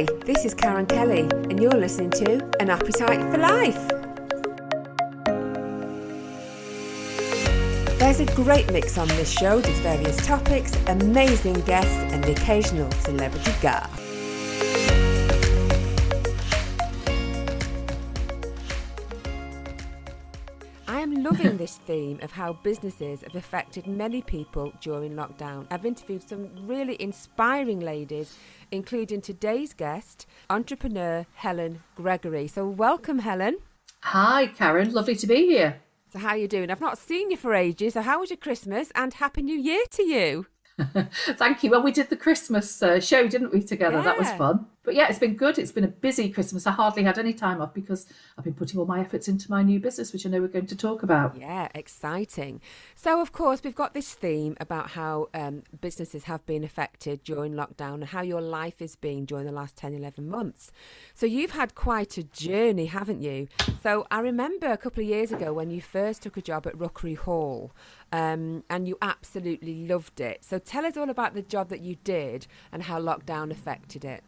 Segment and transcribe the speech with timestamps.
[0.00, 3.76] Hi, this is Karen Kelly, and you're listening to An Appetite for Life.
[7.98, 12.90] There's a great mix on this show with various topics, amazing guests, and the occasional
[12.92, 14.09] celebrity guest.
[21.30, 25.64] Loving this theme of how businesses have affected many people during lockdown.
[25.70, 28.36] I've interviewed some really inspiring ladies,
[28.72, 32.48] including today's guest, entrepreneur Helen Gregory.
[32.48, 33.58] So, welcome, Helen.
[34.02, 34.92] Hi, Karen.
[34.92, 35.80] Lovely to be here.
[36.12, 36.68] So, how are you doing?
[36.68, 37.94] I've not seen you for ages.
[37.94, 40.46] So, how was your Christmas and Happy New Year to you?
[41.38, 41.70] Thank you.
[41.70, 43.98] Well, we did the Christmas uh, show, didn't we, together?
[43.98, 44.02] Yeah.
[44.02, 44.66] That was fun.
[44.82, 45.58] But yeah, it's been good.
[45.58, 46.66] It's been a busy Christmas.
[46.66, 48.06] I hardly had any time off because
[48.38, 50.66] I've been putting all my efforts into my new business, which I know we're going
[50.66, 51.36] to talk about.
[51.38, 52.62] Yeah, exciting.
[52.94, 57.52] So, of course, we've got this theme about how um, businesses have been affected during
[57.52, 60.72] lockdown and how your life has been during the last 10, 11 months.
[61.12, 63.48] So, you've had quite a journey, haven't you?
[63.82, 66.78] So, I remember a couple of years ago when you first took a job at
[66.78, 67.72] Rookery Hall
[68.12, 70.42] um, and you absolutely loved it.
[70.42, 74.24] So, tell us all about the job that you did and how lockdown affected it.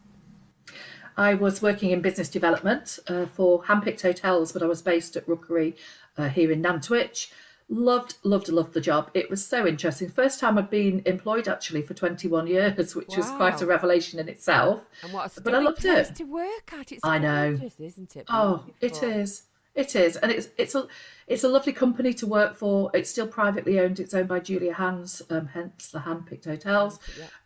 [1.15, 5.27] I was working in business development uh, for handpicked hotels, but I was based at
[5.27, 5.75] Rookery
[6.17, 7.31] uh, here in Nantwich.
[7.69, 9.09] Loved, loved, loved the job.
[9.13, 10.09] It was so interesting.
[10.09, 14.27] First time I'd been employed actually for 21 years, which was quite a revelation in
[14.27, 14.81] itself.
[15.03, 16.15] And what a But I loved place it.
[16.17, 16.91] to work at.
[16.91, 17.51] It's I know.
[17.57, 18.25] gorgeous, isn't it?
[18.29, 19.09] Oh, it Beautiful.
[19.21, 19.43] is.
[19.75, 20.87] It is, and it's it's a
[21.25, 22.91] it's a lovely company to work for.
[22.93, 23.99] It's still privately owned.
[23.99, 26.99] It's owned by Julia Hands, um, hence the handpicked hotels.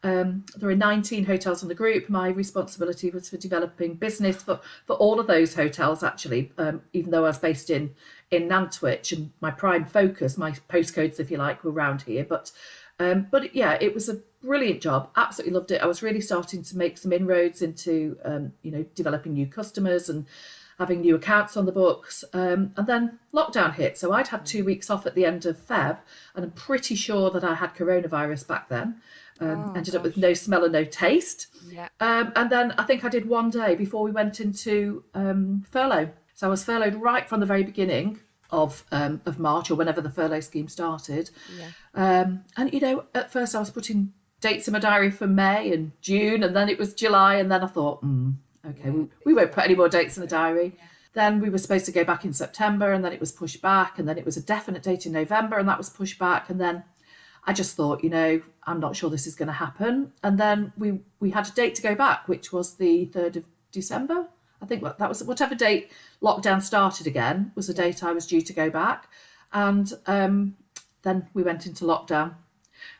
[0.03, 2.09] Um, there are 19 hotels in the group.
[2.09, 6.03] My responsibility was for developing business for for all of those hotels.
[6.03, 7.95] Actually, um, even though I was based in
[8.29, 12.25] in Nantwich, and my prime focus, my postcodes, if you like, were around here.
[12.25, 12.51] But
[12.99, 15.11] um, but yeah, it was a brilliant job.
[15.15, 15.81] Absolutely loved it.
[15.81, 20.09] I was really starting to make some inroads into um, you know developing new customers
[20.09, 20.25] and
[20.77, 22.23] having new accounts on the books.
[22.33, 23.97] Um, and then lockdown hit.
[23.97, 25.97] So I'd had two weeks off at the end of Feb,
[26.35, 29.01] and I'm pretty sure that I had coronavirus back then.
[29.39, 31.47] Um, ended up with no smell and no taste.
[31.69, 31.89] Yeah.
[31.99, 36.09] Um, and then I think I did one day before we went into um, furlough.
[36.33, 40.01] So I was furloughed right from the very beginning of um, of March or whenever
[40.01, 41.29] the furlough scheme started.
[41.93, 45.71] Um, and you know, at first I was putting dates in my diary for May
[45.73, 48.35] and June, and then it was July, and then I thought, mm,
[48.69, 50.77] okay, we, we won't put any more dates in the diary.
[51.13, 53.97] Then we were supposed to go back in September, and then it was pushed back,
[53.97, 56.59] and then it was a definite date in November, and that was pushed back, and
[56.61, 56.83] then
[57.45, 60.11] I just thought, you know, I'm not sure this is going to happen.
[60.21, 63.45] And then we we had a date to go back, which was the third of
[63.71, 64.27] December.
[64.61, 65.91] I think that was whatever date
[66.21, 69.09] lockdown started again was the date I was due to go back,
[69.53, 70.57] and um,
[71.03, 72.35] then we went into lockdown.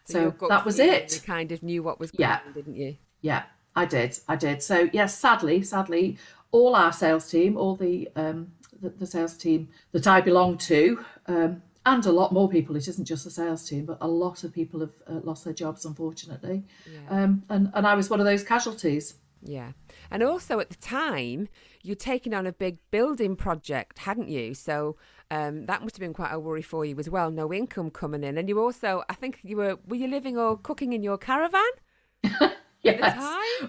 [0.05, 1.13] So, gut that was it.
[1.13, 2.39] You kind of knew what was going Yeah.
[2.47, 2.95] on, didn't you?
[3.21, 3.43] Yeah,
[3.77, 4.19] I did.
[4.27, 4.63] I did.
[4.63, 6.17] So yes, sadly, sadly,
[6.51, 8.51] all our sales team, all the um,
[8.81, 12.75] the, the sales team that I belong to, um, and a lot more people.
[12.75, 15.53] It isn't just the sales team, but a lot of people have uh, lost their
[15.53, 16.63] jobs, unfortunately.
[17.09, 19.13] Um, and and I was one of those casualties.
[19.43, 19.73] Yeah.
[20.09, 21.47] And also at the time,
[21.83, 24.55] you're taking on a big building project, hadn't you?
[24.55, 24.97] So
[25.29, 27.29] um, that must have been quite a worry for you as well.
[27.29, 28.37] No income coming in.
[28.37, 31.61] And you also, I think you were, were you living or cooking in your caravan?
[32.81, 33.17] Yes.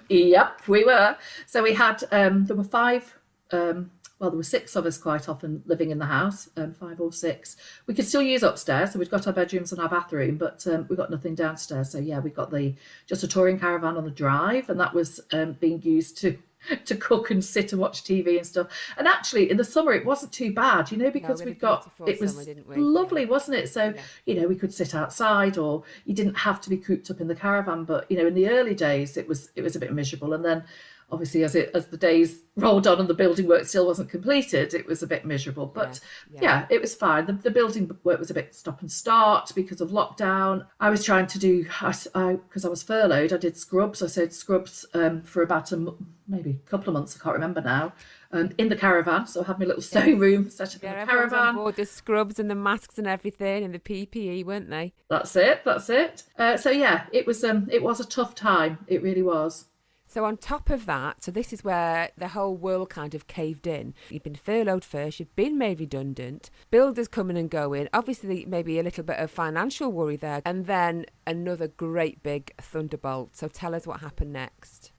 [0.08, 1.16] Yep, we were.
[1.46, 3.16] So we had um, there were five.
[3.50, 7.00] Um, well, there were six of us quite often living in the house, um, five
[7.00, 7.56] or six.
[7.86, 10.86] We could still use upstairs, so we'd got our bedrooms and our bathroom, but um,
[10.88, 11.92] we got nothing downstairs.
[11.92, 12.74] So yeah, we got the
[13.06, 16.36] just a touring caravan on the drive, and that was um, being used to
[16.84, 18.68] to cook and sit and watch TV and stuff.
[18.96, 21.60] And actually, in the summer, it wasn't too bad, you know, because we had we'd
[21.60, 22.76] got it was summer, we?
[22.76, 23.68] lovely, wasn't it?
[23.68, 23.94] So
[24.26, 27.28] you know, we could sit outside, or you didn't have to be cooped up in
[27.28, 27.84] the caravan.
[27.84, 30.44] But you know, in the early days, it was it was a bit miserable, and
[30.44, 30.64] then
[31.10, 34.74] obviously as it as the days rolled on and the building work still wasn't completed
[34.74, 35.66] it was a bit miserable.
[35.66, 36.66] But Yeah, yeah, yeah.
[36.70, 37.26] it was fine.
[37.26, 40.66] The, the building work was a bit stop and start because of lockdown.
[40.80, 44.02] I was trying to do because I, because I was furloughed i did scrubs.
[44.02, 45.94] I said scrubs um, for about a
[46.30, 47.90] maybe a couple of months i can't remember now
[48.32, 49.26] um, in the caravan.
[49.26, 51.54] So i had my little sewing room set up Yeah, in the everyone's on caravan.
[51.54, 54.92] board the scrubs and the masks and everything and the PPE, weren't they?
[55.08, 56.24] that's it that's it.
[56.38, 58.78] Uh, so yeah it was um it was a tough time.
[58.88, 59.64] It really was
[60.08, 63.66] So on top of that, so this is where the whole world kind of caved
[63.66, 63.92] in.
[64.08, 68.82] You've been furloughed first, you've been made redundant, builders coming and going, obviously maybe a
[68.82, 73.36] little bit of financial worry there, and then another great big thunderbolt.
[73.36, 74.92] So tell us what happened next.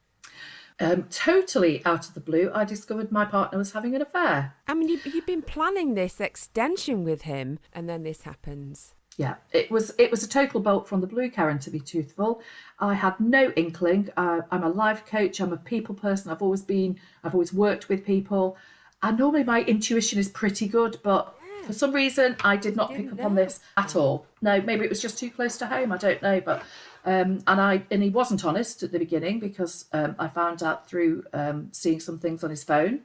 [0.80, 4.76] um, totally out of the blue i discovered my partner was having an affair I
[4.76, 8.94] mean, you, you've been planning this extension with him, and then this happens.
[9.20, 11.60] Yeah, it was it was a total bolt from the blue, Karen.
[11.60, 12.42] To be truthful,
[12.80, 14.08] I had no inkling.
[14.16, 15.42] Uh, I'm a life coach.
[15.42, 16.32] I'm a people person.
[16.32, 16.98] I've always been.
[17.22, 18.56] I've always worked with people,
[19.04, 21.00] and normally my intuition is pretty good.
[21.04, 21.36] But
[21.66, 24.26] for some reason, I did not pick up on this at all.
[24.42, 25.92] No, maybe it was just too close to home.
[25.92, 26.64] I don't know, but
[27.04, 30.88] um, and I and he wasn't honest at the beginning because um, I found out
[30.88, 33.02] through um, seeing some things on his phone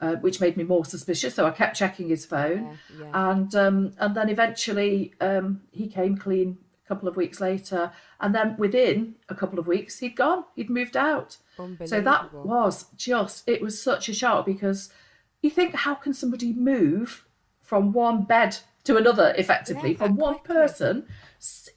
[0.00, 1.34] uh, which made me more suspicious.
[1.34, 3.30] So I kept checking his phone, yeah, yeah.
[3.30, 8.34] and um, and then eventually um, he came clean a couple of weeks later, and
[8.34, 11.38] then within a couple of weeks he'd gone, he'd moved out.
[11.84, 14.92] So that was just it was such a shock because
[15.40, 17.26] you think how can somebody move
[17.60, 21.06] from one bed to another effectively yeah, from one person?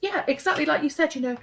[0.00, 1.14] Yeah, exactly like you said.
[1.14, 1.36] You know,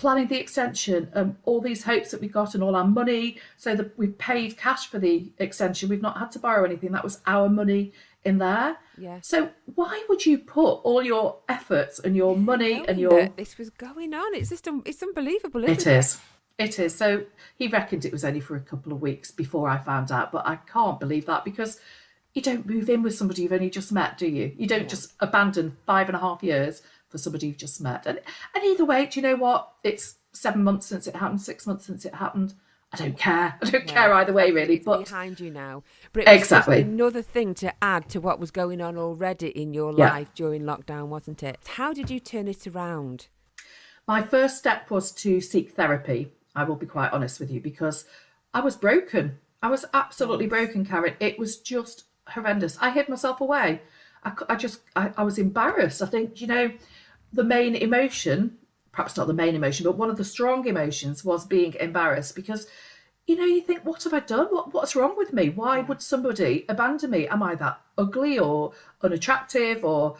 [0.00, 3.76] planning the extension, um, all these hopes that we got and all our money, so
[3.76, 5.90] that we've paid cash for the extension.
[5.90, 6.92] We've not had to borrow anything.
[6.92, 7.92] That was our money
[8.24, 8.78] in there.
[8.96, 9.18] Yeah.
[9.20, 13.68] So why would you put all your efforts and your money and your this was
[13.68, 14.34] going on?
[14.34, 15.64] It's just un- it's unbelievable.
[15.64, 16.20] Isn't it, it is.
[16.58, 16.94] It is.
[16.94, 17.26] So
[17.56, 20.46] he reckoned it was only for a couple of weeks before I found out, but
[20.46, 21.78] I can't believe that because
[22.32, 24.54] you don't move in with somebody you've only just met, do you?
[24.56, 24.88] You don't yeah.
[24.88, 26.80] just abandon five and a half years
[27.10, 28.06] for somebody you've just met.
[28.06, 28.20] And
[28.54, 29.72] and either way, do you know what?
[29.84, 32.54] It's seven months since it happened, six months since it happened.
[32.92, 33.56] I don't care.
[33.62, 34.78] I don't care either way, really.
[34.78, 35.84] But behind you now.
[36.12, 40.10] But exactly another thing to add to what was going on already in your yeah.
[40.10, 41.58] life during lockdown, wasn't it?
[41.76, 43.28] How did you turn it around?
[44.08, 46.32] My first step was to seek therapy.
[46.56, 48.06] I will be quite honest with you because
[48.52, 49.38] I was broken.
[49.62, 51.14] I was absolutely broken, Karen.
[51.20, 52.76] It was just horrendous.
[52.80, 53.82] I hid myself away.
[54.24, 56.02] I, I just, I, I was embarrassed.
[56.02, 56.72] I think, you know,
[57.32, 58.58] the main emotion,
[58.92, 62.66] perhaps not the main emotion, but one of the strong emotions was being embarrassed because
[63.26, 64.46] you know, you think, what have I done?
[64.46, 65.50] What what's wrong with me?
[65.50, 67.28] Why would somebody abandon me?
[67.28, 68.72] Am I that ugly or
[69.02, 70.16] unattractive or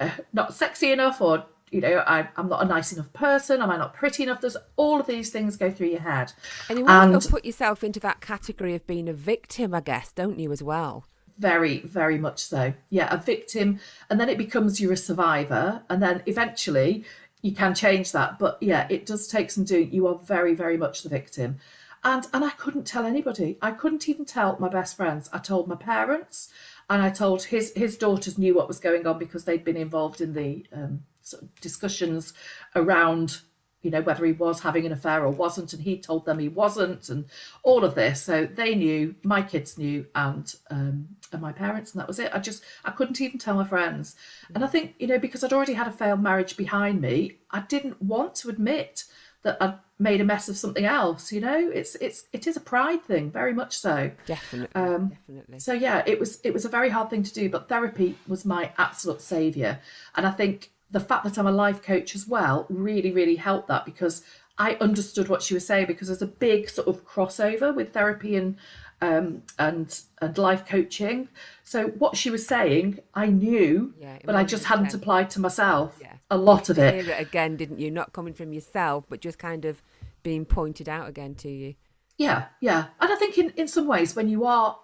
[0.00, 3.60] uh, not sexy enough or you know, I, am not a nice enough person.
[3.60, 4.40] Am I not pretty enough?
[4.40, 6.32] There's all of these things go through your head.
[6.68, 10.12] And you also and, put yourself into that category of being a victim, I guess,
[10.12, 11.04] don't you, as well?
[11.38, 12.74] Very, very much so.
[12.90, 17.04] Yeah, a victim, and then it becomes you're a survivor, and then eventually
[17.42, 18.38] you can change that.
[18.38, 19.92] But yeah, it does take some doing.
[19.92, 21.58] You are very, very much the victim.
[22.04, 23.58] And and I couldn't tell anybody.
[23.60, 25.28] I couldn't even tell my best friends.
[25.32, 26.50] I told my parents,
[26.88, 30.20] and I told his his daughters knew what was going on because they'd been involved
[30.20, 32.34] in the um, sort of discussions
[32.76, 33.40] around
[33.84, 36.48] you know, whether he was having an affair or wasn't, and he told them he
[36.48, 37.26] wasn't, and
[37.62, 38.22] all of this.
[38.22, 42.30] So they knew, my kids knew, and um, and my parents, and that was it.
[42.34, 44.16] I just I couldn't even tell my friends,
[44.54, 47.60] and I think you know because I'd already had a failed marriage behind me, I
[47.60, 49.04] didn't want to admit
[49.42, 51.30] that I'd made a mess of something else.
[51.30, 54.10] You know, it's it's it is a pride thing, very much so.
[54.26, 55.60] Definitely, um, definitely.
[55.60, 58.44] So yeah, it was it was a very hard thing to do, but therapy was
[58.44, 59.78] my absolute savior,
[60.16, 63.66] and I think the fact that I'm a life coach as well really, really helped
[63.66, 64.22] that because
[64.56, 68.36] I understood what she was saying because there's a big sort of crossover with therapy
[68.36, 68.56] and
[69.02, 71.28] um, and and life coaching.
[71.64, 75.98] So what she was saying, I knew, yeah, but I just hadn't applied to myself.
[76.00, 76.12] Yeah.
[76.30, 77.08] A lot of it.
[77.08, 77.20] it.
[77.20, 77.90] Again, didn't you?
[77.90, 79.82] Not coming from yourself, but just kind of
[80.22, 81.74] being pointed out again to you.
[82.16, 82.86] Yeah, yeah.
[83.00, 84.78] And I think in, in some ways, when you are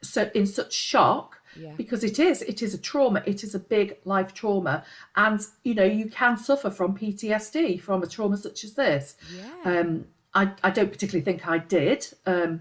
[0.00, 1.72] so in such shock, yeah.
[1.76, 4.84] because it is it is a trauma it is a big life trauma
[5.16, 9.80] and you know you can suffer from ptsd from a trauma such as this yeah.
[9.80, 10.04] um
[10.34, 12.60] i i don't particularly think i did um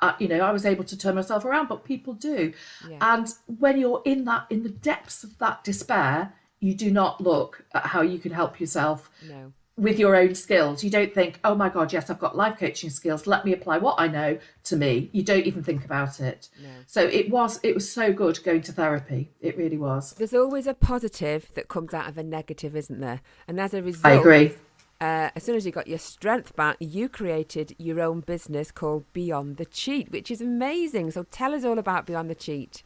[0.00, 2.52] I, you know i was able to turn myself around but people do
[2.88, 2.98] yeah.
[3.00, 7.64] and when you're in that in the depths of that despair you do not look
[7.74, 10.84] at how you can help yourself no with your own skills.
[10.84, 13.26] You don't think, oh my God, yes, I've got life coaching skills.
[13.26, 15.10] Let me apply what I know to me.
[15.12, 16.48] You don't even think about it.
[16.62, 16.68] No.
[16.86, 19.30] So it was it was so good going to therapy.
[19.40, 20.12] It really was.
[20.12, 23.20] There's always a positive that comes out of a negative, isn't there?
[23.48, 24.54] And as a result, I agree.
[25.00, 29.04] Uh, as soon as you got your strength back, you created your own business called
[29.12, 31.10] Beyond the Cheat, which is amazing.
[31.10, 32.84] So tell us all about Beyond the Cheat.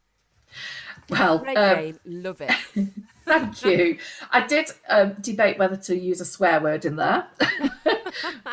[1.10, 2.52] Well, um, love it.
[3.24, 3.98] thank you.
[4.30, 7.26] I did um, debate whether to use a swear word in there.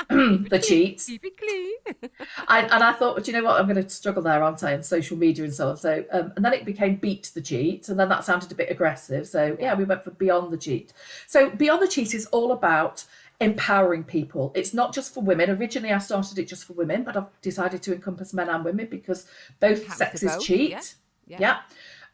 [0.09, 1.03] the cheat.
[1.05, 2.11] Keep it clean.
[2.47, 3.59] I, and I thought, well, do you know what?
[3.59, 4.73] I'm going to struggle there, aren't I?
[4.73, 5.77] In social media and so on.
[5.77, 8.71] So, um, and then it became beat the cheat, and then that sounded a bit
[8.71, 9.27] aggressive.
[9.27, 10.93] So, yeah, we went for beyond the cheat.
[11.27, 13.05] So, beyond the cheat is all about
[13.41, 14.53] empowering people.
[14.55, 15.49] It's not just for women.
[15.49, 18.87] Originally, I started it just for women, but I've decided to encompass men and women
[18.89, 19.25] because
[19.59, 20.71] both sexes cheat.
[20.71, 20.81] Yeah.
[21.27, 21.37] yeah.
[21.39, 21.57] yeah.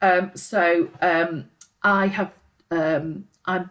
[0.01, 1.49] Um, so um,
[1.83, 2.33] I have,
[2.71, 3.69] um, I'm,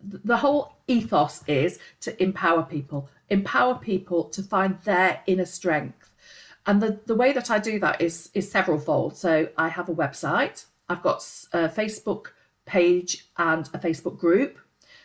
[0.00, 6.10] the whole ethos is to empower people, empower people to find their inner strength.
[6.66, 9.16] And the, the way that I do that is, is several fold.
[9.16, 11.18] So I have a website, I've got
[11.52, 12.26] a Facebook
[12.66, 14.58] page and a Facebook group.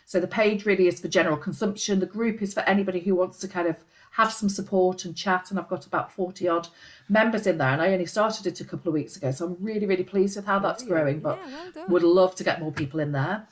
[0.08, 2.00] So the page really is for general consumption.
[2.00, 3.76] The group is for anybody who wants to kind of
[4.12, 5.50] have some support and chat.
[5.50, 6.68] And I've got about 40 odd
[7.10, 7.68] members in there.
[7.68, 9.30] And I only started it a couple of weeks ago.
[9.32, 12.42] So I'm really, really pleased with how that's growing, but Yeah, well would love to
[12.42, 13.46] get more people in there.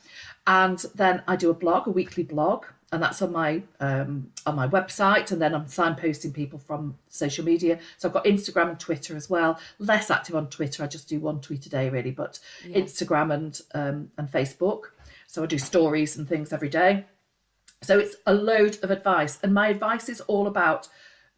[0.47, 4.55] And then I do a blog, a weekly blog, and that's on my um, on
[4.55, 5.31] my website.
[5.31, 7.77] And then I'm signposting people from social media.
[7.99, 9.59] So I've got Instagram and Twitter as well.
[9.77, 10.83] Less active on Twitter.
[10.83, 14.85] I just do one tweet a day really, but Instagram and um, and Facebook.
[15.27, 17.05] So I do stories and things every day.
[17.83, 19.37] So it's a load of advice.
[19.43, 20.87] And my advice is all about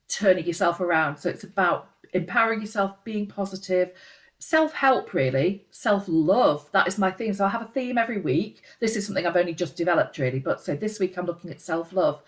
[0.08, 1.18] turning yourself around.
[1.18, 3.92] So it's about empowering yourself, being positive,
[4.40, 6.70] self help, really, self love.
[6.72, 7.34] That is my theme.
[7.34, 8.64] So I have a theme every week.
[8.80, 10.40] This is something I've only just developed, really.
[10.40, 12.22] But so this week I'm looking at self love.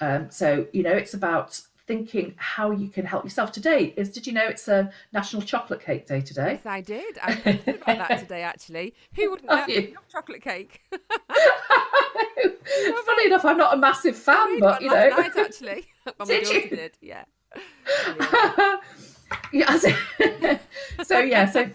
[0.00, 4.26] Um, so, you know, it's about thinking how you can help yourself today is did
[4.26, 7.18] you know it's a national chocolate cake day today Yes, I did.
[7.20, 8.94] I thinking about that today, actually.
[9.16, 9.74] Who wouldn't Have know?
[9.74, 9.80] you?
[9.94, 10.82] Love chocolate cake?
[13.06, 15.86] funny enough i'm not a massive fan but you know night, actually.
[16.26, 16.68] Did you?
[16.68, 17.24] did, yeah.
[18.20, 18.76] Yeah.
[19.52, 19.90] yeah, so,
[21.02, 21.70] so yeah, so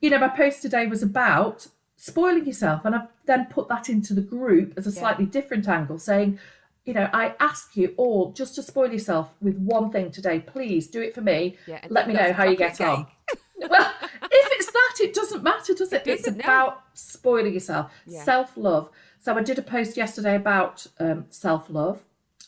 [0.00, 1.66] you know, my post today was about
[1.96, 5.00] spoiling yourself, and I've then put that into the group as a Yeah.
[5.00, 6.38] slightly different angle, saying,
[6.84, 10.40] you know, I ask you all just to spoil yourself with one thing today.
[10.40, 11.56] Please do it for me.
[11.66, 13.06] Yeah, Let me know how you get on.
[13.56, 16.06] well, if it's that, it doesn't matter, does it?
[16.06, 16.44] it's doesn't, no.
[16.44, 18.22] about spoiling yourself, Yeah.
[18.22, 18.90] self love.
[19.20, 22.02] So I did a post yesterday about um, self love.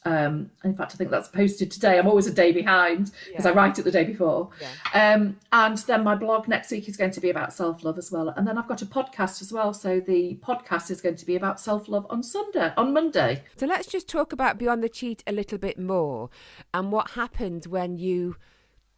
[0.06, 1.98] Um, in fact, I think that's posted today.
[1.98, 4.50] I'm always a day behind because I write it the day before.
[4.60, 5.14] Yeah.
[5.14, 8.12] Um, and then my blog next week is going to be about self love as
[8.12, 8.28] well.
[8.28, 9.74] And then I've got a podcast as well.
[9.74, 13.42] So the podcast is going to be about self love on Sunday, on Monday.
[13.56, 16.30] So let's just talk about Beyond the Cheat a little bit more
[16.72, 18.36] and what happens when you.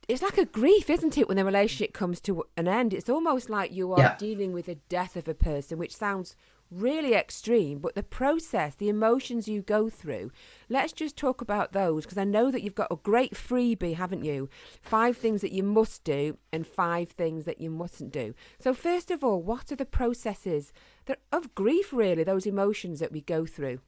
[0.08, 2.94] It's like a grief, isn't it, when the relationship comes to an end?
[2.94, 4.16] It's almost like you are Yeah.
[4.16, 6.34] dealing with the death of a person, which sounds
[6.70, 10.30] really extreme, but the process, the emotions you go through,
[10.68, 14.24] let's just talk about those because I know that you've got a great freebie, haven't
[14.24, 14.48] you?
[14.80, 18.34] Five things that you must do and five things that you mustn't do.
[18.58, 20.72] So, first of all, what are the processes
[21.06, 23.80] that, of grief, really, those emotions that we go through?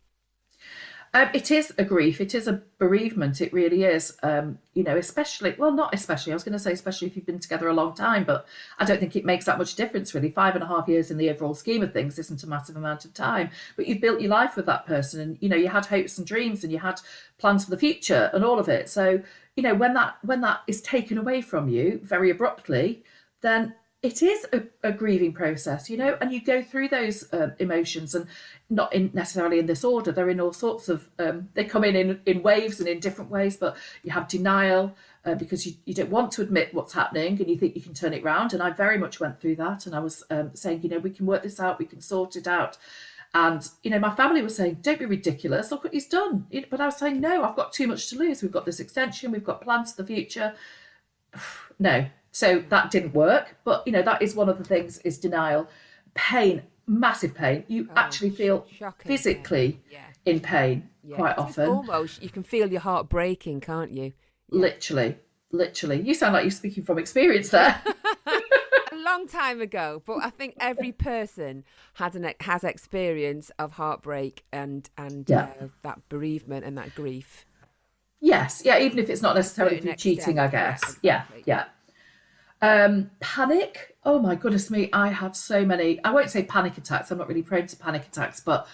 [1.12, 2.20] Um, it is a grief.
[2.20, 3.40] It is a bereavement.
[3.40, 4.16] It really is.
[4.22, 6.32] Um, you know, especially, well, not especially.
[6.32, 8.46] I was going to say, especially if you've been together a long time, but
[8.78, 10.30] I don't think it makes that much difference, really.
[10.30, 13.04] Five and a half years in the overall scheme of things isn't a massive amount
[13.04, 13.50] of time.
[13.76, 16.26] But you've built your life with that person, and you know, you had hopes and
[16.26, 17.00] dreams, and you had
[17.38, 18.88] plans for the future, and all of it.
[18.88, 19.20] So,
[19.56, 23.02] you know, when that when that is taken away from you very abruptly,
[23.40, 27.52] then it is a, a grieving process, you know, and you go through those um,
[27.58, 28.26] emotions and
[28.70, 30.10] not in necessarily in this order.
[30.10, 33.30] They're in all sorts of, um, they come in, in in waves and in different
[33.30, 34.94] ways, but you have denial
[35.26, 37.92] uh, because you, you don't want to admit what's happening and you think you can
[37.92, 38.54] turn it round.
[38.54, 39.84] And I very much went through that.
[39.84, 42.36] And I was um, saying, you know, we can work this out, we can sort
[42.36, 42.78] it out.
[43.34, 46.46] And, you know, my family was saying, don't be ridiculous, look what he's done.
[46.70, 48.42] But I was saying, no, I've got too much to lose.
[48.42, 50.54] We've got this extension, we've got plans for the future
[51.78, 55.18] no so that didn't work but you know that is one of the things is
[55.18, 55.68] denial.
[56.14, 57.64] Pain massive pain.
[57.68, 58.66] You actually feel
[59.04, 60.00] physically Yeah.
[60.24, 61.68] in pain Yeah, quite often.
[61.68, 64.12] Almost, you can feel your heart breaking, can't you?
[64.50, 65.16] literally
[65.52, 66.00] literally.
[66.00, 67.80] You sound like you're speaking from experience there.
[68.92, 74.44] A long time ago, but I think every person has an has experience of heartbreak
[74.52, 75.48] and and Yeah.
[75.60, 77.46] uh, that bereavement and that grief.
[78.20, 78.62] yes.
[78.64, 80.96] Yeah even if it's not necessarily through cheating extent, i yeah, guess.
[81.02, 81.42] Yeah exactly.
[81.46, 81.64] yeah
[82.62, 83.96] um panic?
[84.04, 86.02] Oh my goodness me i had so many.
[86.04, 88.66] I won't say panic attacks i'm not really prone to panic attacks but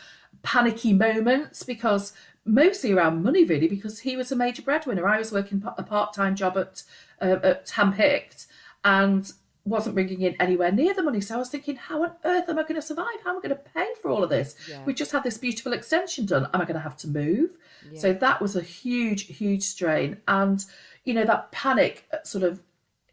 [0.43, 2.13] panicky moments because
[2.45, 5.07] mostly around money really because he was a major breadwinner.
[5.07, 6.83] I was working a part-time job at
[7.21, 8.47] uh, at handpicked
[8.85, 9.31] and
[9.65, 11.21] wasn't bringing in anywhere near the money.
[11.21, 13.19] So i was thinking how on earth am i going to survive?
[13.25, 14.55] How am i going to pay for all of this?
[14.71, 14.85] Yeah.
[14.85, 16.49] we just had this beautiful extension done.
[16.55, 17.57] Am i going to have to move?
[17.95, 20.19] So that was a huge huge strain.
[20.29, 20.65] And
[21.05, 22.61] you know that panic uh, sort of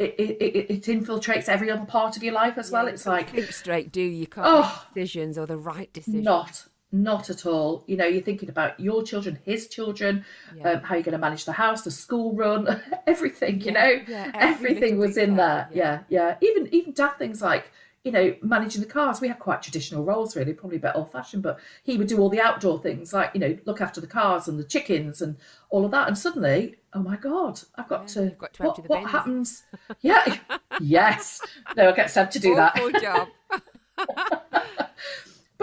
[0.04, 3.52] it, it, it, infiltrates every other part of your life as well it's like think
[3.52, 4.28] straight, do you?
[4.28, 4.62] Can't Oh.
[4.62, 6.24] make decisions or the right decisions.
[6.24, 10.24] not not at all you know you're thinking about your children his children
[10.56, 10.74] Yeah.
[10.74, 14.30] um, how you're going to manage the house the school run everything you know yeah,
[14.36, 16.04] every everything was in there yeah.
[16.10, 17.72] yeah even even daft things like
[18.04, 21.12] you know managing the cars we had quite traditional roles really probably a bit old
[21.12, 24.08] fashioned but he would do all the outdoor things like you know look after the
[24.08, 25.38] cars and the chickens and
[25.70, 28.90] all of that and suddenly oh my god i've got Yeah, to got to what,
[28.90, 29.64] what happens
[30.02, 30.38] yeah
[30.82, 31.42] yes
[31.78, 33.28] no i get sent to do that Awful job.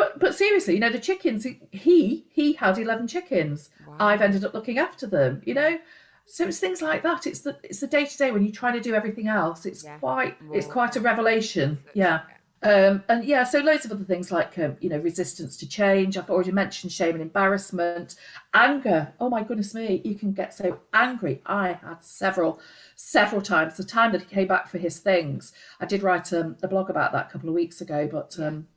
[0.00, 3.68] But but seriously, you know, the chickens he he had eleven chickens.
[3.86, 3.96] Wow.
[4.00, 5.78] I've ended up looking after them, you know.
[6.30, 7.26] So it's things like that.
[7.26, 9.66] It's the it's the day to day when you try to do everything else.
[9.66, 9.98] It's Yeah.
[9.98, 11.78] quite it's quite a revelation.
[11.92, 12.20] Yeah.
[12.62, 16.16] Um, and yeah, so loads of other things like um, you know resistance to change.
[16.16, 18.16] I've already mentioned shame and embarrassment,
[18.54, 19.12] anger.
[19.18, 21.40] Oh my goodness me, you can get so angry.
[21.46, 22.60] I had several,
[22.96, 23.76] several times.
[23.78, 26.90] The time that he came back for his things, I did write um, a blog
[26.90, 28.68] about that a couple of weeks ago, but um,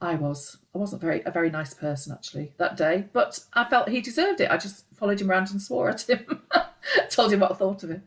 [0.00, 3.06] I was I wasn't very a very nice person actually that day.
[3.12, 4.50] But I felt he deserved it.
[4.52, 6.42] I just followed him around and swore at him,
[7.10, 8.02] told him what I thought of him.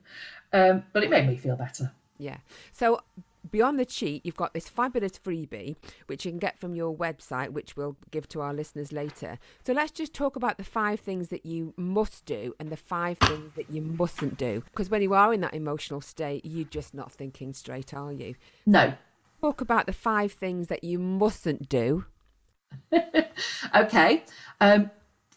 [0.51, 1.91] Um, but it made me feel better.
[2.17, 2.37] Yeah.
[2.71, 3.01] So
[3.49, 5.75] beyond the cheat, you've got this fabulous freebie,
[6.07, 9.39] which you can get from your website, which we'll give to our listeners later.
[9.65, 13.17] So let's just talk about the five things that you must do and the five
[13.19, 14.63] things that you mustn't do.
[14.71, 18.35] Because when you are in that emotional state, you're just not thinking straight, are you?
[18.65, 18.93] No.
[19.41, 22.05] Talk about the five things that you mustn't do.
[23.75, 24.23] okay.
[24.59, 24.91] Um,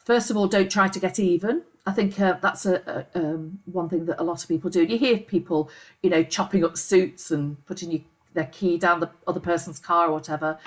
[0.04, 1.62] first of all, don't try to get even.
[1.84, 4.84] I think uh, that's a, a um, one thing that a lot of people do.
[4.84, 5.70] You hear people,
[6.02, 8.02] you know, chopping up suits and putting your,
[8.34, 10.58] their key down the other person's car or whatever.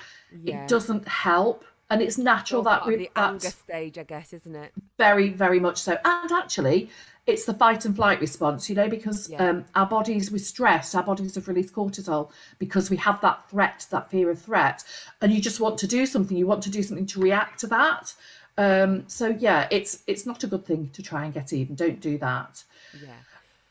[0.43, 0.63] Yeah.
[0.63, 4.73] It doesn't help, and it's natural that re- the anger stage, I guess, isn't it?
[4.97, 5.97] Very, very much so.
[6.03, 6.89] And actually,
[7.25, 9.49] it's the fight and flight response, you know, because yeah.
[9.49, 12.29] um, our bodies, we're stressed, our bodies have released cortisol
[12.59, 14.83] because we have that threat, that fear of threat,
[15.21, 16.35] and you just want to do something.
[16.35, 18.13] You want to do something to react to that.
[18.57, 21.75] Um, so yeah, it's it's not a good thing to try and get even.
[21.75, 22.63] Don't do that.
[23.01, 23.09] Yeah.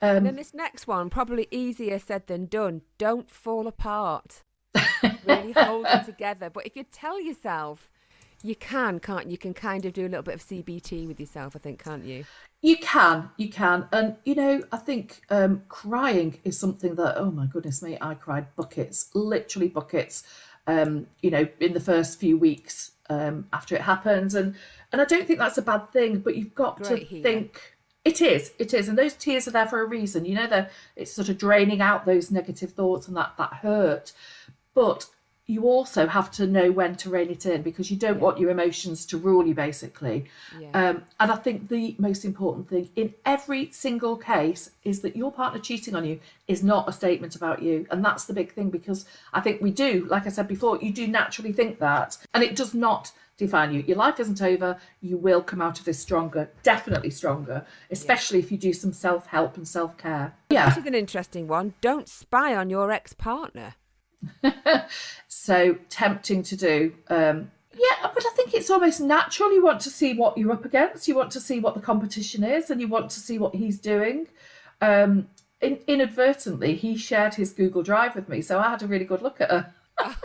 [0.02, 2.82] Um, and then this next one, probably easier said than done.
[2.98, 4.42] Don't fall apart.
[5.26, 6.50] really hold it together.
[6.50, 7.90] But if you tell yourself,
[8.42, 9.32] you can, can't you?
[9.32, 12.04] You can kind of do a little bit of CBT with yourself, I think, can't
[12.04, 12.26] you?
[12.60, 13.88] You can, you can.
[13.92, 18.12] And, you know, I think um, crying is something that, oh my goodness me, I
[18.14, 20.24] cried buckets, literally buckets,
[20.66, 24.54] um, you know, in the first few weeks um, after it happens, and
[24.92, 26.20] and I don't think that's a bad thing.
[26.20, 27.60] But you've got Great to think
[28.04, 30.24] it is, it is, and those tears are there for a reason.
[30.24, 34.12] You know, that it's sort of draining out those negative thoughts and that that hurt.
[34.74, 35.06] But
[35.46, 38.22] you also have to know when to rein it in because you don't yeah.
[38.22, 40.24] want your emotions to rule you basically.
[40.58, 40.70] Yeah.
[40.72, 45.30] um, and i think the most important thing in every single case is that your
[45.32, 47.86] partner cheating on you is not a statement about you.
[47.90, 50.92] And that's the big thing because i think we do like i said before you
[50.92, 53.80] do naturally think that and it does not define you.
[53.80, 54.78] Your life isn't over.
[55.00, 58.44] You will come out of this stronger definitely stronger especially yeah.
[58.44, 60.34] if you do some self-help and self-care.
[60.50, 60.68] Yeah.
[60.68, 61.74] this is an interesting one.
[61.80, 63.74] Don't spy on your ex-partner
[65.28, 66.94] so tempting to do.
[67.08, 69.52] Um, yeah, but I think it's almost natural.
[69.52, 71.08] You want to see what you're up against.
[71.08, 73.78] You want to see what the competition is, and you want to see what he's
[73.78, 74.28] doing.
[74.80, 75.28] Um,
[75.60, 79.22] in, inadvertently, he shared his Google Drive with me, so I had a really good
[79.22, 79.74] look at her.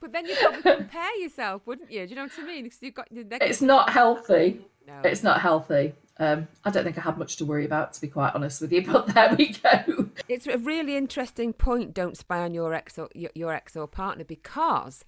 [0.00, 2.04] but then you'd probably compare yourself, wouldn't you?
[2.04, 2.64] Do you know what I mean?
[2.64, 4.60] Because you've got it's not healthy.
[4.86, 5.00] No.
[5.04, 5.94] It's not healthy.
[6.18, 8.72] Um, I don't think I have much to worry about, to be quite honest with
[8.72, 8.82] you.
[8.86, 10.05] But there we go.
[10.28, 11.94] It's a really interesting point.
[11.94, 15.04] Don't spy on your ex or your, your ex or partner because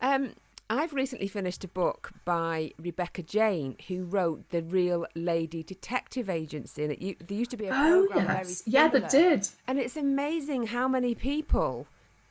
[0.00, 0.34] um,
[0.70, 6.84] I've recently finished a book by Rebecca Jane, who wrote the Real Lady Detective Agency,
[6.84, 8.62] and it, there used to be a oh, program yes.
[8.62, 8.72] very.
[8.74, 9.48] Yeah, they did.
[9.66, 11.86] And it's amazing how many people,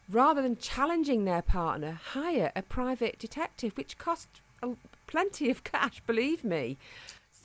[0.08, 4.42] rather than challenging their partner, hire a private detective, which costs
[5.08, 6.02] plenty of cash.
[6.06, 6.78] Believe me.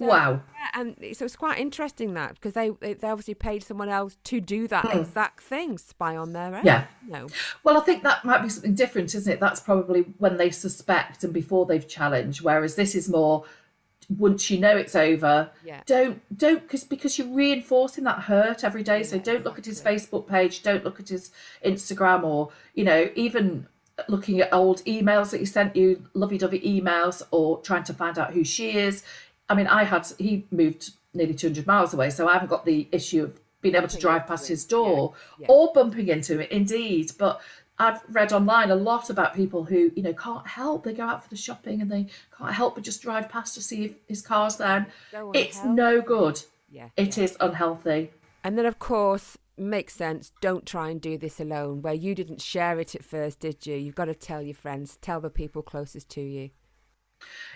[0.03, 0.41] So, wow.
[0.55, 4.41] Yeah, and so it's quite interesting that because they they obviously paid someone else to
[4.41, 4.99] do that hmm.
[4.99, 6.65] exact thing, spy on their own.
[6.65, 6.87] Yeah.
[7.07, 7.29] No.
[7.65, 9.41] Well, I think that might be something different, isn't it?
[9.41, 12.43] That's probably when they suspect and before they've challenged.
[12.43, 13.45] Whereas this is more
[14.09, 15.51] once you know it's over.
[15.65, 15.83] Yeah.
[15.87, 18.99] Don't don't because because you're reinforcing that hurt every day.
[18.99, 19.45] Yeah, so don't exactly.
[19.45, 20.63] look at his Facebook page.
[20.63, 21.31] Don't look at his
[21.65, 23.67] Instagram or you know even
[24.09, 28.33] looking at old emails that he sent you, lovey-dovey emails, or trying to find out
[28.33, 29.05] who she is.
[29.53, 32.89] I mean, I had he moved nearly 200 miles away, so I haven't got the
[32.91, 35.55] issue of being able to drive past his door yeah, yeah.
[35.55, 36.49] or bumping into him.
[36.51, 37.43] Indeed, but
[37.79, 40.85] I've read online a lot about people who you know can't help.
[40.85, 43.63] They go out for the shopping and they can't help but just drive past to
[43.63, 44.87] see if his car's there.
[45.11, 46.41] So it's no good.
[46.71, 47.25] Yeah, it yeah.
[47.25, 48.11] is unhealthy.
[48.43, 50.33] And then, of course, makes sense.
[50.41, 51.83] Don't try and do this alone.
[51.83, 53.77] Where you didn't share it at first, did you?
[53.77, 56.51] You've got to tell your friends, tell the people closest to you.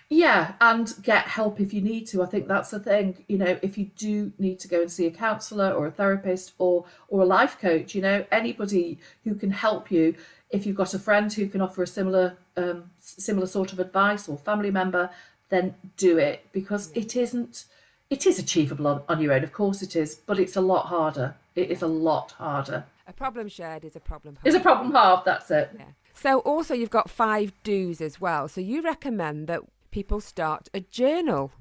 [0.09, 2.23] Yeah, and get help if you need to.
[2.23, 3.25] I think that's the thing.
[3.27, 6.53] You know, if you do need to go and see a counsellor or a therapist
[6.59, 10.15] or or a life coach, you know, anybody who can help you.
[10.51, 14.29] If you've got a friend who can offer a similar um, similar sort of advice
[14.29, 15.11] or family member,
[15.49, 17.65] then do it because it isn't.
[18.09, 20.87] It is achievable on, on your own, of course it is, but it's a lot
[20.87, 21.35] harder.
[21.57, 22.85] It is a lot harder.
[23.09, 24.47] A problem shared is a problem halved.
[24.47, 25.71] Is a problem halved, that's it.
[25.77, 25.87] Yeah.
[26.17, 28.49] So also you've got five do's as well.
[28.49, 31.53] So you recommend that people start a journal.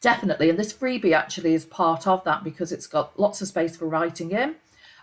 [0.00, 0.48] Definitely.
[0.50, 3.86] And this freebie actually is part of that because it's got lots of space for
[3.86, 4.56] writing in.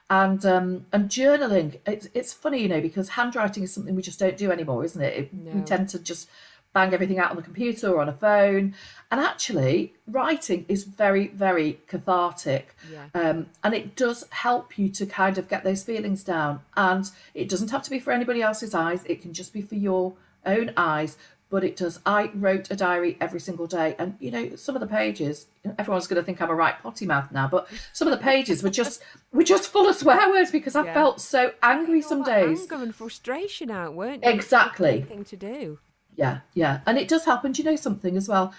[0.09, 1.79] and um, and journaling.
[1.85, 5.01] It's it's funny, you know, because handwriting is something we just don't do anymore, isn't
[5.01, 5.17] it?
[5.17, 5.51] it No.
[5.51, 6.29] We tend to just
[6.77, 8.75] bang everything out on the computer or on a phone,
[9.09, 13.05] and actually, writing is very very cathartic, Yeah.
[13.21, 16.59] um, and it does help you to kind of get those feelings down.
[16.75, 19.75] And it doesn't have to be for anybody else's eyes; it can just be for
[19.75, 20.13] your
[20.45, 21.17] own eyes.
[21.49, 22.01] But it does.
[22.05, 25.45] I wrote a diary every single day, and you know, some of the pages.
[25.79, 28.61] Everyone's going to think I'm a right potty mouth now, but some of the pages
[28.63, 30.93] were just were just full of swear words because I Yeah.
[30.93, 32.61] felt so angry some days.
[32.63, 34.29] anger and frustration out, weren't you?
[34.29, 35.01] Exactly.
[35.03, 35.79] Thing to do.
[36.17, 36.81] Yeah, yeah.
[36.85, 37.53] And it does happen.
[37.53, 38.53] Do you know something as well?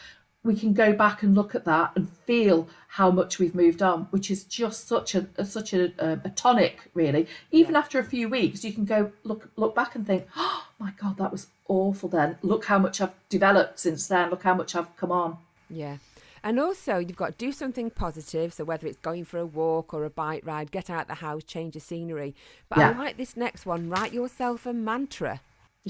[0.45, 4.05] We can go back and look at that and feel how much we've moved on,
[4.11, 7.27] which is just such a, a such a, a, tonic, really.
[7.51, 10.93] Even after a few weeks, you can go look look back and think, oh my
[10.97, 12.39] God, that was awful then.
[12.43, 14.31] Look how much I've developed since then.
[14.31, 15.37] Look how much I've come on.
[15.69, 15.99] Yeah.
[16.45, 18.55] And also, you've got to do something positive.
[18.55, 21.43] So, whether it's going for a walk or a bike ride, get out the house,
[21.43, 22.37] change the scenery.
[22.69, 25.41] But I like this next one write yourself a mantra.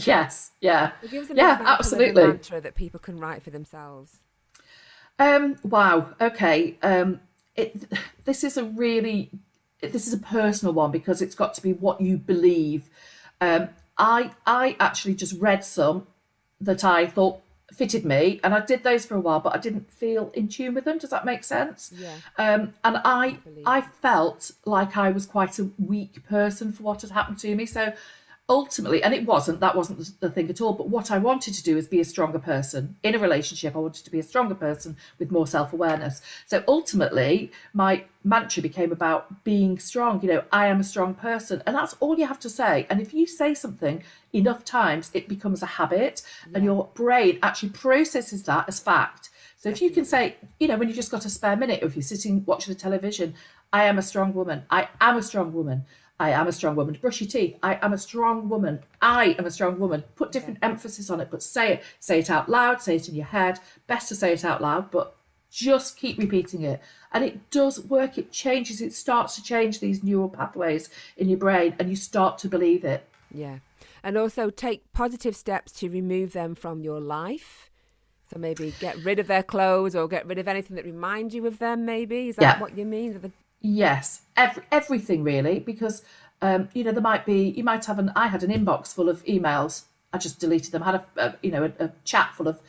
[0.07, 0.93] Yes, yeah.
[1.03, 2.27] So give us an Yeah, absolutely.
[2.27, 4.19] Mantra that people can write for themselves.
[5.19, 6.15] Um, wow.
[6.21, 6.77] Okay.
[6.83, 7.21] Um,
[7.57, 7.91] it,
[8.25, 9.31] this is a really,
[9.81, 12.89] this is a personal one because it's got to be what you believe.
[13.41, 16.07] Um, I, I actually just read some
[16.61, 17.41] that I thought
[17.73, 20.75] fitted me, and I did those for a while, but I didn't feel in tune
[20.75, 20.99] with them.
[20.99, 21.93] Does that make sense?
[21.97, 22.15] Yeah.
[22.39, 23.65] Um, and I, believe.
[23.67, 27.67] I felt like I was quite a weak person for what had happened to me.
[27.67, 27.93] So
[28.49, 30.73] ultimately, and it wasn't, that wasn't the- thing at all.
[30.73, 33.77] But what I wanted to do is be a stronger person in a relationship.
[33.77, 36.23] I wanted to be a stronger person with more self awareness.
[36.47, 40.23] So ultimately, my mantra became about being strong.
[40.23, 41.63] You know, I am a strong person.
[41.67, 42.87] And that's all you have to say.
[42.89, 46.23] And if you say something enough times, it becomes a habit,
[46.55, 49.31] and your brain actually processes that as fact.
[49.61, 51.87] So if you can say, you know, when you've just got a spare minute, or
[51.87, 53.35] if you're sitting watching the television,
[53.73, 54.63] I am a strong woman.
[54.71, 55.85] I am a strong woman.
[56.21, 56.99] I am a strong woman.
[57.01, 57.57] Brush your teeth.
[57.63, 58.81] I am a strong woman.
[59.01, 60.03] I am a strong woman.
[60.17, 61.85] Put different emphasis on it, but say it.
[62.01, 62.81] Say it out loud.
[62.83, 63.61] Say it in your head.
[63.87, 65.17] Best to say it out loud, but
[65.51, 66.81] just keep repeating it.
[67.13, 68.19] And it does work.
[68.19, 68.81] It changes.
[68.81, 72.85] It starts to change these neural pathways in your brain, and you start to believe
[72.85, 73.07] it.
[73.31, 73.59] Yeah.
[74.03, 77.71] And also take positive steps to remove them from your life.
[78.33, 81.47] So maybe get rid of their clothes or get rid of anything that reminds you
[81.47, 82.29] of them, maybe.
[82.29, 82.61] Is that Yeah.
[82.61, 83.33] what you mean?
[83.61, 86.03] Yes, every, everything really, because
[86.43, 89.09] um, you know there might be you might have an I had an inbox full
[89.09, 89.85] of emails.
[90.13, 90.83] I just deleted them.
[90.83, 92.61] I Had a, a you know a, a chat full of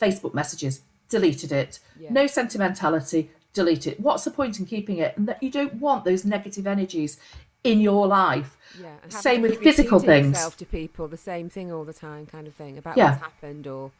[0.00, 0.82] Facebook messages.
[1.08, 1.80] Deleted it.
[1.98, 2.12] Yeah.
[2.12, 3.30] No sentimentality.
[3.54, 3.98] Delete it.
[3.98, 5.16] What's the point in keeping it?
[5.16, 7.18] And that you don't want those negative energies
[7.64, 8.56] in your life.
[8.80, 8.96] Yeah.
[9.08, 10.54] Same with physical things.
[10.56, 13.12] to people the same thing all the time, kind of thing about Yeah.
[13.12, 13.90] what's happened or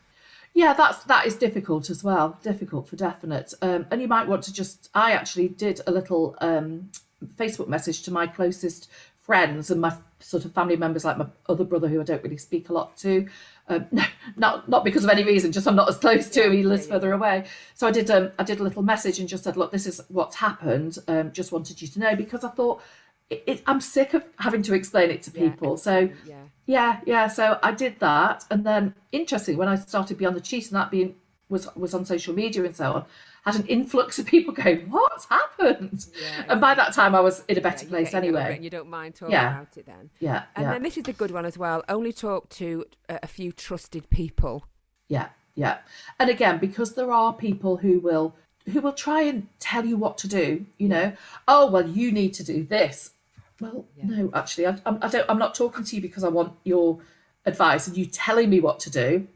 [0.54, 2.38] Yeah, that's that is difficult as well.
[2.42, 3.54] Difficult for definite.
[3.62, 4.90] Um, and you might want to just.
[4.94, 6.90] I actually did a little um,
[7.36, 11.64] Facebook message to my closest friends and my sort of family members, like my other
[11.64, 13.28] brother, who I don't really speak a lot to.
[13.68, 14.04] Um, no,
[14.36, 16.52] not not because of any reason, just I'm not as close to him.
[16.52, 17.44] He lives further away.
[17.74, 18.10] So I did.
[18.10, 20.98] Um, I did a little message and just said, "Look, this is what's happened.
[21.06, 22.82] Um, just wanted you to know because I thought
[23.30, 25.76] it, it, I'm sick of having to explain it to Yeah, people.
[25.76, 26.36] So yeah.
[26.66, 27.26] yeah, yeah.
[27.28, 30.90] So I did that, and then interesting when I started Beyond the Cheat, and that
[30.90, 31.14] being
[31.48, 33.04] was was on social media and so on,
[33.44, 37.42] had an influx of people going, "What's happened?" Yeah, and by that time, I was
[37.48, 38.54] in a better you're place getting over it anyway.
[38.56, 39.54] and you don't mind talking Yeah.
[39.60, 40.10] about it then.
[40.20, 41.82] Yeah, And yeah, then this is a good one as well.
[41.88, 44.66] Only talk to a few trusted people.
[45.08, 45.78] yeah, yeah.
[46.20, 48.34] And again, because there are people who will
[48.72, 50.66] who will try and tell you what to do.
[50.76, 51.12] You know,
[51.46, 53.12] oh well, you need to do this.
[53.60, 55.28] Well, no, actually, I, I'm, I don't.
[55.28, 57.00] I'm not talking to you because I want your
[57.44, 59.26] advice and you telling me what to do.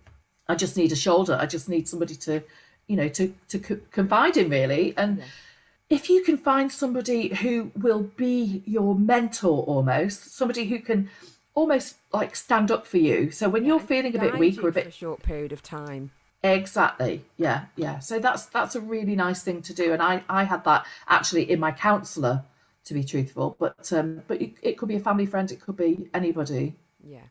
[0.49, 1.37] I just need a shoulder.
[1.41, 2.43] I just need somebody to,
[2.87, 4.95] you know, to to co- confide in really.
[4.97, 5.23] And
[5.91, 11.11] if you can find somebody who will be your mentor almost, somebody who can
[11.55, 13.31] almost like stand up for you.
[13.31, 15.63] So when you're feeling a bit weak or a for bit a short period of
[15.63, 16.11] time.
[16.45, 17.25] Exactly.
[17.37, 17.99] Yeah, yeah.
[17.99, 21.51] So that's that's a really nice thing to do, and I I had that actually
[21.51, 22.45] in my counsellor,
[22.85, 23.57] to be truthful.
[23.59, 26.77] But um, but it, could be a family friend, it could be anybody.
[27.05, 27.25] Yeah.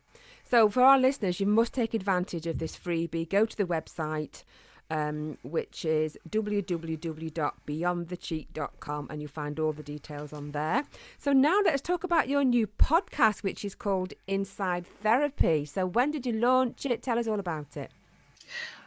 [0.44, 3.26] So for our listeners, you must take advantage of this freebie.
[3.28, 4.44] Go to the website,
[4.90, 10.84] um, which is www.beyondthecheat.com, and you'll find all the details on there.
[11.16, 15.64] So now let's talk about your new podcast, which is called Inside Therapy.
[15.64, 17.02] So when did you launch it?
[17.02, 17.90] Tell us all about it.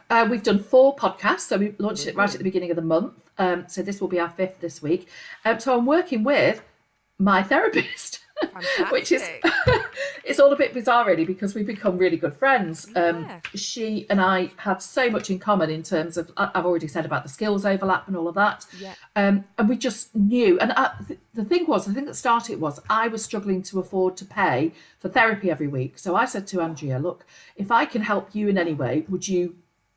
[0.08, 2.82] Uh, we've done four podcasts, so we launched it right at the beginning of the
[2.82, 3.14] month.
[3.38, 5.08] Um, so this will be our fifth this week.
[5.44, 6.62] Um, so I'm working with
[7.18, 8.20] my therapist.
[8.90, 9.26] which is
[10.24, 12.86] it's all a bit bizarre really because we've become really good friends.
[12.94, 13.34] Um, yeah.
[13.34, 17.06] Um, she and I have so much in common in terms of I've already said
[17.06, 18.66] about the skills overlap and all of that.
[18.78, 18.94] Yeah.
[19.14, 20.58] Um, and we just knew.
[20.58, 23.80] And I, th- the thing was, the thing that started was I was struggling to
[23.80, 25.98] afford to pay for therapy every week.
[25.98, 27.24] So I said to Andrea, look,
[27.56, 29.56] if I can help you in any way, would you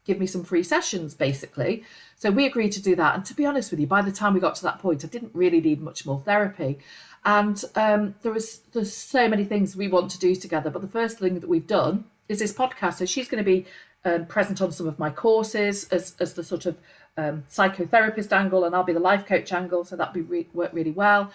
[0.10, 1.84] give me some free sessions basically?
[2.18, 3.16] So we agreed to do that.
[3.16, 5.08] And to be honest with you, by the time we got to that point, I
[5.08, 6.80] didn't really need much more therapy.
[7.24, 10.70] And um, there was there's so many things we want to do together.
[10.70, 12.96] But the first thing that we've done is this podcast.
[12.96, 13.66] So she's going to be
[14.04, 16.78] um, present on some of my courses as as the sort of
[17.18, 19.86] um, psychotherapist angle, and I'll be the life coach angle.
[19.86, 21.32] So that'll be re- work really well.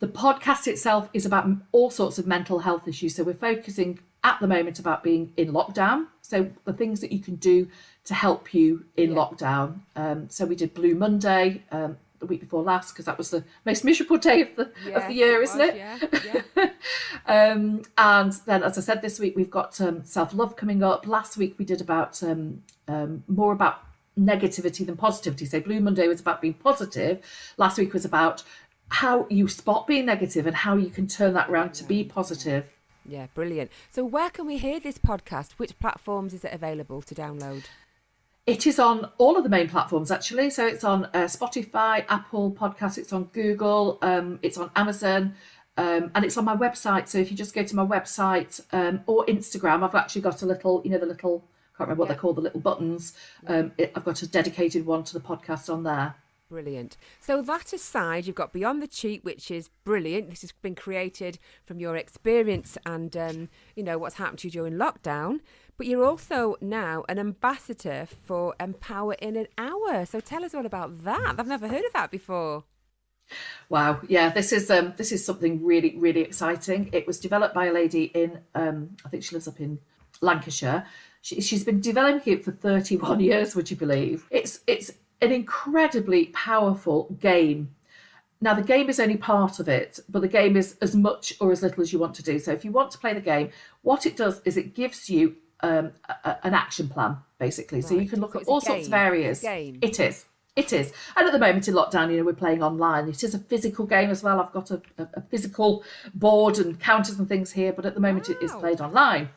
[0.00, 3.14] The podcast itself is about all sorts of mental health issues.
[3.14, 6.06] So we're focusing at the moment about being in lockdown.
[6.22, 7.68] So the things that you can do
[8.08, 9.16] to help you in yeah.
[9.16, 9.80] lockdown.
[9.94, 11.62] Um, so we did Blue Monday.
[11.70, 15.06] Um, the week before last because that was the most miserable day of the of
[15.06, 16.42] the year, is isn't was, it?
[16.56, 16.70] Yeah.
[17.26, 17.52] yeah.
[17.52, 21.06] um, and then, as I said, this week we've got um, self love coming up.
[21.06, 23.84] Last week we did about um, um, more about
[24.18, 25.46] negativity than positivity.
[25.46, 27.20] So Blue Monday was about being positive.
[27.56, 28.42] Last week was about
[28.88, 32.64] how you spot being negative and how you can turn that around to be positive.
[33.06, 33.70] Yeah, brilliant.
[33.90, 35.52] So where can we hear this podcast?
[35.52, 37.64] Which platforms is it available to download?
[38.48, 40.48] It is on all of the main platforms actually.
[40.48, 45.34] So it's on uh, Spotify, Apple Podcasts, it's on Google, um, it's on Amazon,
[45.76, 47.08] um, and it's on my website.
[47.08, 50.46] So if you just go to my website um, or Instagram, I've actually got a
[50.46, 52.14] little, you know, the little, I can't remember what yeah.
[52.14, 53.12] they're called, the little buttons.
[53.46, 56.14] Um, it, I've got a dedicated one to the podcast on there.
[56.48, 56.96] Brilliant.
[57.20, 60.30] So that aside, you've got Beyond the Cheat, which is brilliant.
[60.30, 64.52] This has been created from your experience and um, you know what's happened to you
[64.52, 65.40] during lockdown.
[65.78, 70.04] But you're also now an ambassador for Empower in an Hour.
[70.06, 71.36] So tell us all about that.
[71.38, 72.64] I've never heard of that before.
[73.68, 76.90] Wow, yeah, this is um, this is something really really exciting.
[76.92, 79.78] It was developed by a lady in um, I think she lives up in
[80.20, 80.86] Lancashire.
[81.20, 83.54] She, she's been developing it for 31 years.
[83.54, 84.26] Would you believe?
[84.30, 87.74] It's it's an incredibly powerful game.
[88.40, 91.50] Now, the game is only part of it, but the game is as much or
[91.50, 92.38] as little as you want to do.
[92.38, 93.50] So, if you want to play the game,
[93.82, 95.92] what it does is it gives you um,
[96.24, 97.78] a, an action plan, basically.
[97.78, 97.88] Right.
[97.88, 99.42] So, you can look so at all sorts of areas.
[99.44, 100.24] It is.
[100.56, 100.92] It is.
[101.16, 103.08] And at the moment in lockdown, you know, we're playing online.
[103.08, 104.40] It is a physical game as well.
[104.40, 108.28] I've got a, a, physical board and counters and things here, but at the moment
[108.28, 108.34] wow.
[108.34, 109.28] it is played online.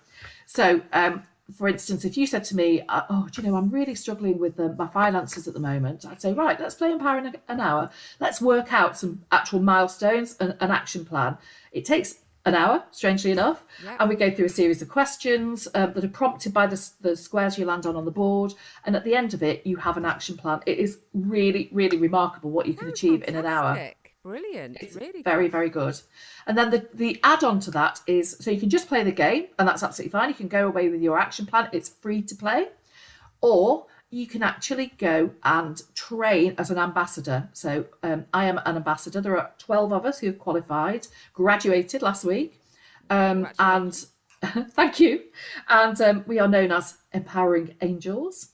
[0.48, 1.22] So um,
[1.56, 4.40] for instance, if you said to me, uh, "Oh, do you know, I'm really struggling
[4.40, 7.60] with the, my finances at the moment," I'd say, "Right, let's play Empower in an
[7.60, 7.90] hour.
[8.20, 11.38] Let's work out some actual milestones and an action plan."
[11.72, 13.98] It takes an hour, strangely enough, yeah.
[14.00, 17.16] and we go through a series of questions uh, that are prompted by the, the
[17.16, 18.54] squares you land on on the board,
[18.86, 20.60] and at the end of it, you have an action plan.
[20.66, 23.36] It is really, really remarkable what you can oh, achieve fantastic.
[23.36, 23.92] in an hour.
[24.24, 24.78] Brilliant.
[24.82, 25.52] It's really very, good.
[25.52, 26.00] very good.
[26.46, 29.12] And then the, the add on to that is so you can just play the
[29.12, 30.30] game, and that's absolutely fine.
[30.30, 32.68] You can go away with your action plan, it's free to play.
[33.42, 37.50] Or you can actually go and train as an ambassador.
[37.54, 39.21] So um, I am an ambassador.
[39.21, 42.60] There are 12 of us who have qualified, graduated last week.
[43.10, 44.06] Um, and
[44.43, 45.24] thank you.
[45.69, 48.50] And um, we are known as Empowering Angels.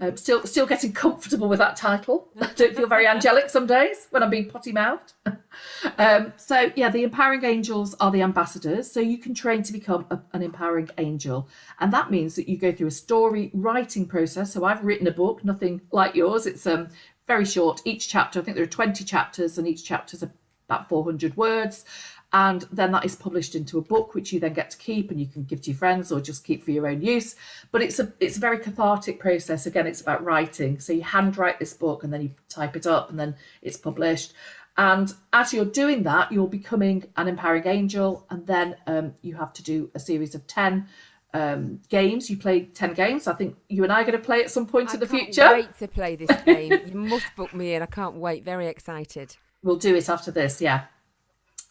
[0.00, 2.28] Um, still, still getting comfortable with that title.
[2.40, 5.14] I don't feel very angelic some days when I'm being potty mouthed.
[5.98, 8.90] um, so yeah, the empowering angels are the ambassadors.
[8.90, 11.48] So you can train to become a, an empowering angel,
[11.80, 14.52] and that means that you go through a story writing process.
[14.52, 16.46] So I've written a book, nothing like yours.
[16.46, 16.88] It's um
[17.26, 17.82] very short.
[17.84, 20.22] Each chapter, I think there are 20 chapters, and each chapter is
[20.68, 21.84] about 400 words
[22.32, 25.20] and then that is published into a book which you then get to keep and
[25.20, 27.36] you can give to your friends or just keep for your own use
[27.70, 31.58] but it's a it's a very cathartic process again it's about writing so you handwrite
[31.58, 34.32] this book and then you type it up and then it's published
[34.76, 39.52] and as you're doing that you're becoming an empowering angel and then um, you have
[39.52, 40.86] to do a series of 10
[41.34, 42.30] um, games.
[42.30, 43.26] You play 10 games.
[43.26, 45.06] I think you and I are going to play at some point I in the
[45.06, 45.50] future.
[45.52, 46.80] wait to play this game.
[46.86, 47.82] you must book me in.
[47.82, 48.44] I can't wait.
[48.44, 49.36] Very excited.
[49.62, 50.84] We'll do it after this, yeah.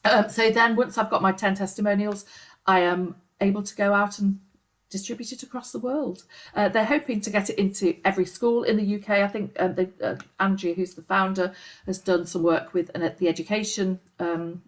[0.05, 2.25] Um, so then, once I've got my 10 testimonials,
[2.65, 4.39] I am able to go out and
[4.89, 6.23] distribute it across the world.
[6.55, 9.09] Uh, they're hoping to get it into every school in the UK.
[9.09, 11.53] I think um, uh, Andrea, who's the founder,
[11.85, 14.61] has done some work with uh, the education um,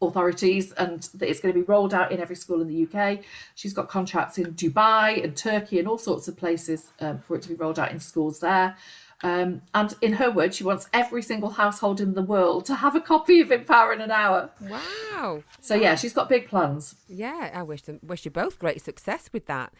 [0.00, 3.20] authorities and it's going to be rolled out in every school in the UK.
[3.54, 7.42] She's got contracts in Dubai and Turkey and all sorts of places um, for it
[7.42, 8.76] to be rolled out in schools there.
[9.24, 12.94] Um, and in her words, she wants every single household in the world to have
[12.94, 14.50] a copy of Empower in an Hour.
[14.60, 15.42] Wow.
[15.60, 16.94] So, yeah, she's got big plans.
[17.08, 19.72] Yeah, I wish, them, wish you both great success with that.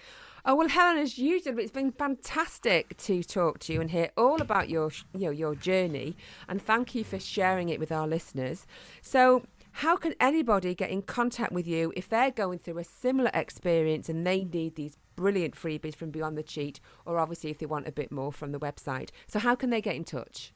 [0.46, 4.42] Oh well, Helen, as usual, it's been fantastic to talk to you and hear all
[4.42, 6.16] about your, you know, your journey.
[6.48, 8.66] And thank you for sharing it with our listeners.
[9.00, 9.44] So,
[9.78, 14.08] How can anybody get in contact with you if they're going through a similar experience
[14.08, 17.88] and they need these brilliant freebies from Beyond the Cheat, or obviously if they want
[17.88, 19.10] a bit more from the website?
[19.26, 20.52] So, how can they get in touch?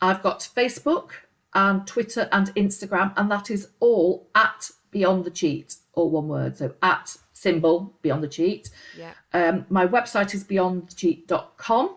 [0.00, 1.10] I've got Facebook
[1.54, 6.56] and Twitter and Instagram, and that is all at Beyond the Cheat, all one word.
[6.56, 8.70] So at symbol Beyond the Cheat.
[8.96, 9.12] Yeah.
[9.32, 11.96] Um, my website is beyondthecheat.com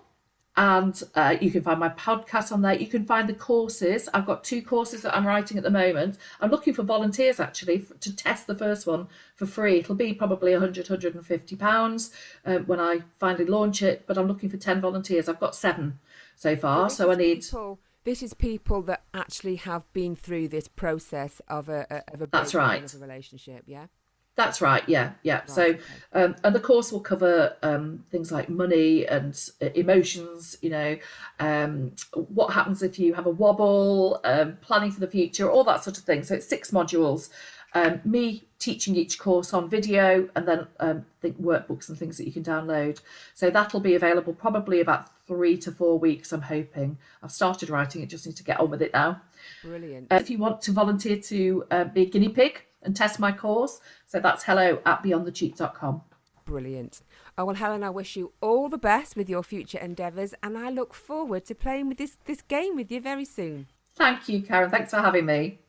[0.57, 2.73] and uh, you can find my podcast on there.
[2.73, 4.07] You can find the courses.
[4.13, 6.17] I've got two courses that I'm writing at the moment.
[6.39, 9.79] I'm looking for volunteers actually for, to test the first one for free.
[9.79, 12.11] It'll be probably 100, 150 pounds
[12.45, 15.27] um, when I finally launch it, but I'm looking for 10 volunteers.
[15.27, 15.99] I've got seven
[16.35, 17.41] so far, so I need.
[17.41, 22.21] People, this is people that actually have been through this process of a, a of
[22.21, 22.81] a That's right.
[22.81, 23.63] of a relationship.
[23.65, 23.87] Yeah.
[24.35, 24.87] That's right.
[24.87, 25.45] Yeah, yeah.
[25.45, 25.75] so,
[26.11, 30.57] um, and the course will cover um, things like money and uh, emotions.
[30.61, 30.97] You know,
[31.39, 35.83] um, what happens if you have a wobble, um, planning for the future, all that
[35.83, 36.23] sort of thing.
[36.23, 37.29] So it's six modules.
[37.73, 42.25] Um, me teaching each course on video, and then um, think workbooks and things that
[42.25, 43.01] you can download.
[43.33, 46.31] So that'll be available probably about three to four weeks.
[46.33, 46.97] I'm hoping.
[47.23, 48.07] I've started writing it.
[48.07, 49.21] Just need to get on with it now.
[49.63, 50.11] Brilliant.
[50.11, 53.31] Uh, if you want to volunteer to uh, be a guinea pig and test my
[53.31, 56.01] course, so that's hello at beyondthecheat.com.
[56.45, 57.01] Brilliant.
[57.37, 60.69] Oh, well, Helen, I wish you all the best with your future endeavours, and I
[60.69, 63.67] look forward to playing with this, this game with you very soon.
[63.95, 64.69] Thank you, Karen.
[64.69, 65.59] Thanks for having me.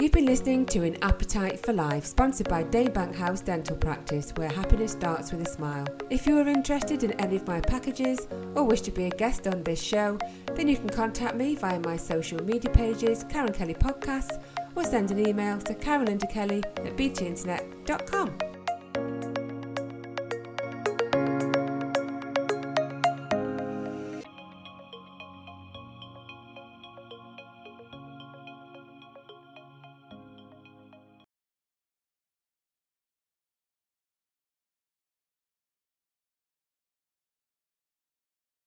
[0.00, 4.48] You've been listening to An Appetite for Life, sponsored by Daybank House Dental Practice, where
[4.48, 5.88] happiness starts with a smile.
[6.08, 9.48] If you are interested in any of my packages or wish to be a guest
[9.48, 10.16] on this show,
[10.54, 14.40] then you can contact me via my social media pages, Karen Kelly Podcasts,
[14.78, 18.57] or send an email to karenlindakelly at btinternet.com.